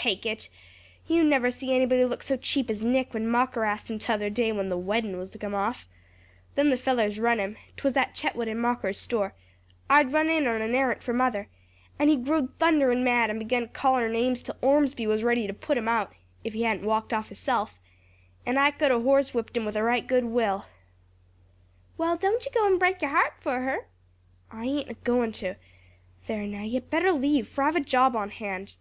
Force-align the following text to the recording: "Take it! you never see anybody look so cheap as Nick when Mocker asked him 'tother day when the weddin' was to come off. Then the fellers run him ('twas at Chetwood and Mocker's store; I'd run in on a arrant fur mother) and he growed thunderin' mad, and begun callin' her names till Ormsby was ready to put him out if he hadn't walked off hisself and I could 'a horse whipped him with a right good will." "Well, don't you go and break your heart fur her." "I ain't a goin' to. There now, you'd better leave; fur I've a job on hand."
"Take 0.00 0.24
it! 0.24 0.48
you 1.08 1.24
never 1.24 1.50
see 1.50 1.74
anybody 1.74 2.04
look 2.04 2.22
so 2.22 2.36
cheap 2.36 2.70
as 2.70 2.84
Nick 2.84 3.12
when 3.12 3.26
Mocker 3.26 3.64
asked 3.64 3.90
him 3.90 3.98
'tother 3.98 4.30
day 4.30 4.52
when 4.52 4.68
the 4.68 4.78
weddin' 4.78 5.18
was 5.18 5.30
to 5.30 5.38
come 5.40 5.56
off. 5.56 5.88
Then 6.54 6.70
the 6.70 6.76
fellers 6.76 7.18
run 7.18 7.40
him 7.40 7.56
('twas 7.76 7.96
at 7.96 8.14
Chetwood 8.14 8.46
and 8.46 8.62
Mocker's 8.62 8.96
store; 9.00 9.34
I'd 9.90 10.12
run 10.12 10.28
in 10.28 10.46
on 10.46 10.62
a 10.62 10.66
arrant 10.68 11.02
fur 11.02 11.12
mother) 11.12 11.48
and 11.98 12.08
he 12.08 12.16
growed 12.16 12.56
thunderin' 12.60 13.02
mad, 13.02 13.28
and 13.28 13.40
begun 13.40 13.70
callin' 13.74 14.02
her 14.04 14.08
names 14.08 14.40
till 14.40 14.54
Ormsby 14.62 15.04
was 15.08 15.24
ready 15.24 15.48
to 15.48 15.52
put 15.52 15.76
him 15.76 15.88
out 15.88 16.12
if 16.44 16.52
he 16.52 16.62
hadn't 16.62 16.86
walked 16.86 17.12
off 17.12 17.28
hisself 17.30 17.80
and 18.46 18.56
I 18.56 18.70
could 18.70 18.92
'a 18.92 19.00
horse 19.00 19.34
whipped 19.34 19.56
him 19.56 19.64
with 19.64 19.74
a 19.74 19.82
right 19.82 20.06
good 20.06 20.26
will." 20.26 20.66
"Well, 21.98 22.16
don't 22.16 22.44
you 22.46 22.52
go 22.52 22.68
and 22.68 22.78
break 22.78 23.02
your 23.02 23.10
heart 23.10 23.34
fur 23.40 23.62
her." 23.62 23.88
"I 24.52 24.64
ain't 24.64 24.90
a 24.90 24.94
goin' 24.94 25.32
to. 25.32 25.56
There 26.28 26.46
now, 26.46 26.62
you'd 26.62 26.88
better 26.88 27.10
leave; 27.10 27.48
fur 27.48 27.64
I've 27.64 27.74
a 27.74 27.80
job 27.80 28.14
on 28.14 28.30
hand." 28.30 28.76